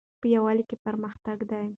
[0.19, 1.61] په یووالي کې پرمختګ ده